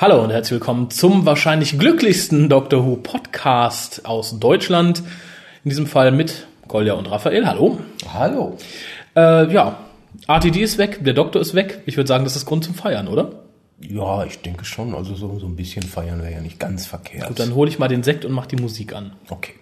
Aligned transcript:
Hallo 0.00 0.22
und 0.22 0.30
herzlich 0.30 0.52
willkommen 0.52 0.90
zum 0.90 1.26
wahrscheinlich 1.26 1.76
glücklichsten 1.76 2.48
Doctor 2.48 2.86
Who 2.86 2.98
Podcast 2.98 4.06
aus 4.06 4.38
Deutschland. 4.38 5.02
In 5.64 5.70
diesem 5.70 5.88
Fall 5.88 6.12
mit 6.12 6.46
Kolja 6.68 6.94
und 6.94 7.10
Raphael. 7.10 7.44
Hallo. 7.44 7.80
Hallo. 8.14 8.56
Äh, 9.16 9.52
ja, 9.52 9.80
RTD 10.28 10.62
ist 10.62 10.78
weg, 10.78 11.00
der 11.02 11.14
Doktor 11.14 11.42
ist 11.42 11.56
weg. 11.56 11.82
Ich 11.86 11.96
würde 11.96 12.06
sagen, 12.06 12.22
das 12.22 12.36
ist 12.36 12.46
Grund 12.46 12.62
zum 12.62 12.74
Feiern, 12.76 13.08
oder? 13.08 13.42
Ja, 13.80 14.24
ich 14.24 14.40
denke 14.40 14.64
schon. 14.64 14.94
Also 14.94 15.16
so, 15.16 15.40
so 15.40 15.46
ein 15.46 15.56
bisschen 15.56 15.82
feiern 15.82 16.22
wäre 16.22 16.34
ja 16.34 16.40
nicht 16.42 16.60
ganz 16.60 16.86
verkehrt. 16.86 17.26
Gut, 17.26 17.40
dann 17.40 17.56
hole 17.56 17.68
ich 17.68 17.80
mal 17.80 17.88
den 17.88 18.04
Sekt 18.04 18.24
und 18.24 18.30
mach 18.30 18.46
die 18.46 18.54
Musik 18.54 18.94
an. 18.94 19.16
Okay. 19.28 19.54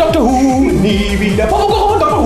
Doctor 0.00 0.22
Who! 0.22 0.72
Nie 0.80 1.20
wieder 1.20 1.44
in 1.44 1.50
Doctor 1.50 2.22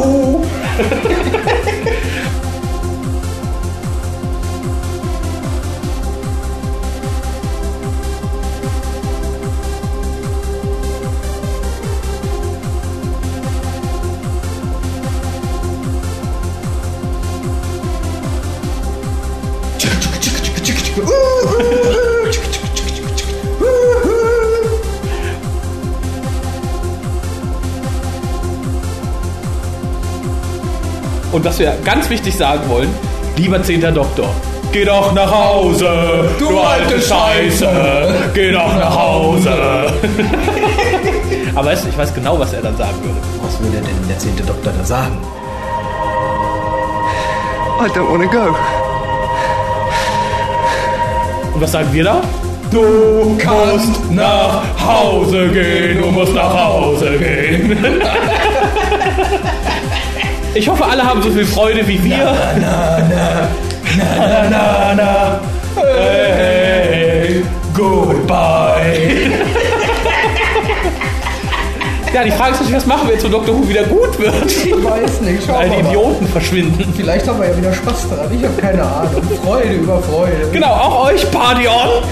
Who! 21.03 21.34
Und 31.35 31.45
was 31.45 31.59
wir 31.59 31.77
ganz 31.85 32.09
wichtig 32.11 32.37
sagen 32.37 32.63
wollen, 32.69 32.89
lieber 33.37 33.61
zehnter 33.61 33.91
Doktor, 33.91 34.33
geh 34.71 34.85
doch 34.85 35.13
nach 35.13 35.29
Hause, 35.29 36.29
du, 36.39 36.61
alte 36.61 37.01
Scheiße, 37.03 38.31
geh 38.33 38.53
doch 38.53 38.73
nach 38.77 38.97
Hause. 38.97 39.51
Aber 41.57 41.67
weißt 41.67 41.87
du, 41.87 41.89
ich 41.89 41.99
weiß 41.99 42.15
genau, 42.15 42.39
was 42.39 42.53
er 42.53 42.63
dann 42.63 42.77
sagen 42.77 42.95
würde. 43.03 43.19
Was 43.43 43.61
würde 43.61 43.79
denn 43.79 44.09
der 44.09 44.17
zehnte 44.17 44.45
Doktor 44.45 44.73
da 44.79 44.85
sagen? 44.85 45.19
I 47.81 47.89
don't 47.89 48.09
want 48.13 48.23
to 48.23 48.29
go. 48.29 48.55
Und 51.53 51.61
was 51.61 51.73
sagen 51.73 51.89
wir 51.91 52.05
da? 52.05 52.21
Du 52.71 53.37
musst 53.45 54.13
nach 54.13 54.63
Hause 54.87 55.49
gehen, 55.49 56.01
du 56.01 56.13
musst 56.13 56.33
nach 56.33 56.55
Hause 56.55 57.19
gehen. 57.19 57.77
Ich 60.55 60.69
hoffe, 60.69 60.85
alle 60.85 61.03
haben 61.03 61.21
so 61.21 61.31
viel 61.31 61.45
Freude 61.45 61.87
wie 61.87 62.03
wir. 62.05 62.17
Na, 62.17 62.99
na, 63.09 63.49
na, 63.99 64.49
na, 64.49 64.95
na, 64.95 65.41
Hey, 65.77 67.43
goodbye. 67.73 69.33
Ja, 72.15 72.23
die 72.23 72.31
Frage 72.31 72.53
ist 72.53 72.61
natürlich, 72.61 72.77
was 72.77 72.87
machen 72.87 73.09
wir 73.09 73.15
jetzt, 73.15 73.25
wenn 73.25 73.33
Dr. 73.33 73.53
Who 73.59 73.69
wieder 73.69 73.83
gut 73.83 74.17
wird? 74.21 74.47
Ich 74.47 74.85
weiß 74.85 75.21
nicht. 75.23 75.43
Schau 75.45 75.55
All 75.57 75.69
die 75.69 75.83
mal. 75.83 75.87
Idioten 75.91 76.29
verschwinden. 76.29 76.95
Vielleicht 76.97 77.27
haben 77.27 77.41
wir 77.41 77.49
ja 77.49 77.57
wieder 77.57 77.73
Spaß 77.73 78.09
dran. 78.09 78.31
Ich 78.33 78.45
habe 78.45 78.55
keine 78.57 78.85
Ahnung. 78.85 79.21
Freude 79.45 79.73
über 79.73 80.01
Freude. 80.01 80.49
Genau, 80.53 80.69
auch 80.75 81.07
euch, 81.07 81.29
Party 81.33 81.67
on. 81.67 82.05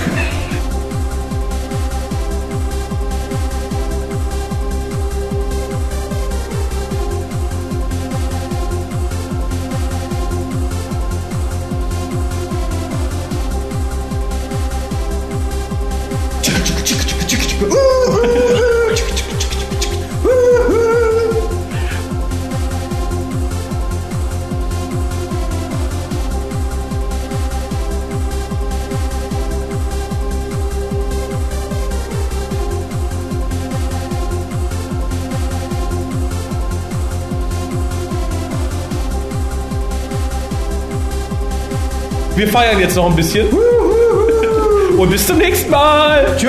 Wir 42.35 42.49
feiern 42.49 42.81
jetzt 42.81 42.97
noch 42.97 43.11
ein 43.11 43.17
bisschen. 43.17 43.49
Und 44.97 45.11
bis 45.11 45.27
zum 45.27 45.39
nächsten 45.39 45.71
Mal. 45.71 46.27
Tschö. 46.39 46.49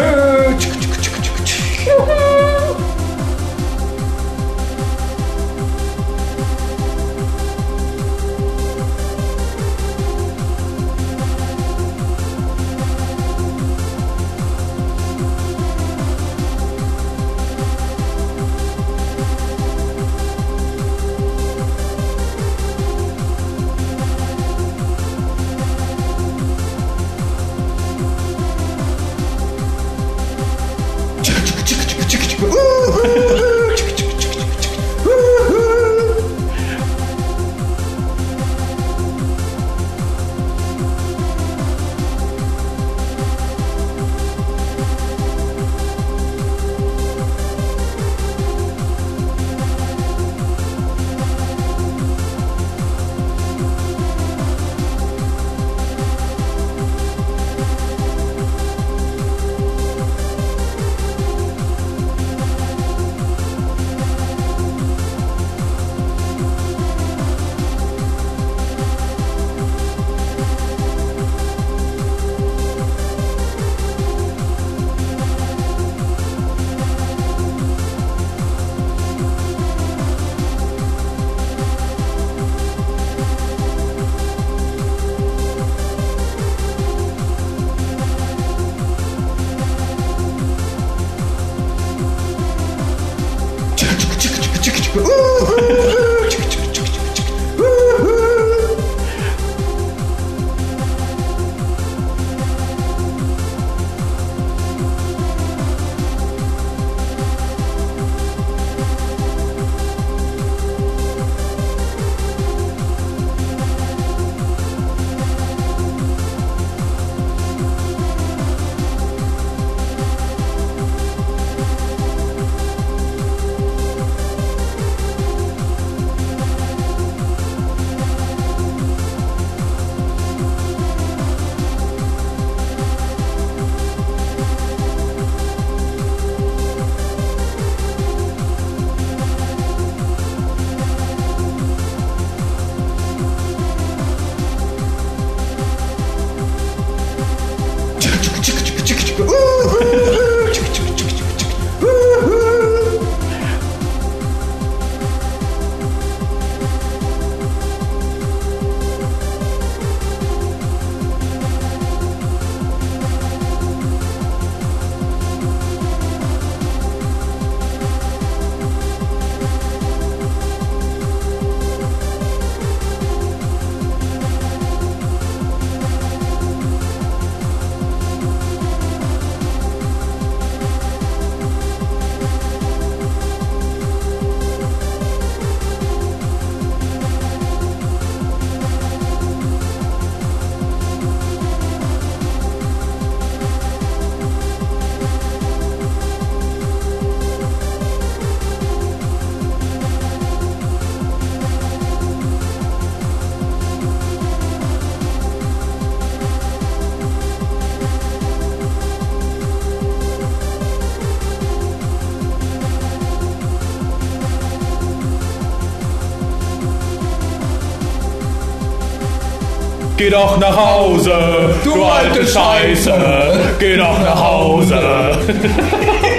Geh 219.96 220.10
doch 220.10 220.38
nach 220.40 220.58
Hause, 220.58 221.56
du, 221.64 221.84
alte 221.84 222.26
Scheiße. 222.26 223.56
Geh 223.60 223.78
doch 223.78 224.00
nach 224.00 224.20
Hause. 224.20 225.20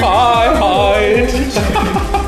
Freiheit. 0.00 1.32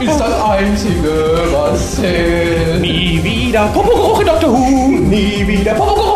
Ist 0.00 0.20
das 0.20 0.42
Einzige, 0.42 1.48
was 1.52 1.96
zählt. 1.96 2.80
Nie 2.80 3.20
wieder 3.22 3.66
Popogeruch 3.68 4.20
in 4.20 4.26
Dr. 4.26 4.50
Who. 4.50 4.88
Nie 4.88 5.46
wieder 5.46 5.74
Popogeruch 5.74 6.07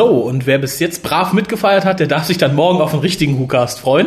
So, 0.00 0.06
und 0.06 0.46
wer 0.46 0.56
bis 0.56 0.78
jetzt 0.78 1.02
brav 1.02 1.34
mitgefeiert 1.34 1.84
hat, 1.84 2.00
der 2.00 2.06
darf 2.06 2.24
sich 2.24 2.38
dann 2.38 2.54
morgen 2.54 2.80
auf 2.80 2.94
einen 2.94 3.02
richtigen 3.02 3.38
WhoCast 3.38 3.80
freuen. 3.80 4.06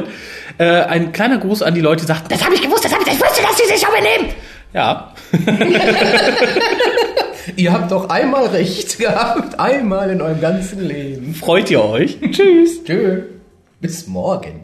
Äh, 0.57 0.65
ein 0.65 1.11
kleiner 1.11 1.37
Gruß 1.37 1.61
an 1.61 1.75
die 1.75 1.81
Leute, 1.81 2.01
die 2.01 2.07
sagten, 2.07 2.29
das 2.29 2.43
habe 2.43 2.55
ich 2.55 2.63
gewusst, 2.63 2.83
das 2.83 2.91
habe 2.91 3.03
ich, 3.03 3.13
ich 3.13 3.21
wusste, 3.21 3.43
dass 3.43 3.55
sie 3.55 3.71
sich 3.71 3.79
schon 3.79 3.93
benehmen. 3.93 4.33
Ja, 4.73 5.13
Ihr 7.57 7.73
habt 7.73 7.91
doch 7.91 8.09
einmal 8.09 8.47
recht 8.47 8.97
gehabt. 8.97 9.59
Einmal 9.59 10.09
in 10.09 10.19
eurem 10.19 10.41
ganzen 10.41 10.87
Leben. 10.87 11.35
freut 11.35 11.69
ihr 11.69 11.83
euch? 11.83 12.17
Tschüss. 12.31 12.83
Tschö. 12.83 13.25
Bis 13.79 14.07
morgen. 14.07 14.62